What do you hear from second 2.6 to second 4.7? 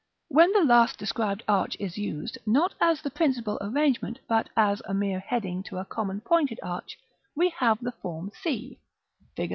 as the principal arrangement, but